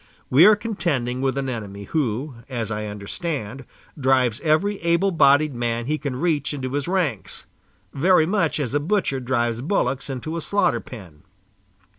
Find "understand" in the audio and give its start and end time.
2.87-3.65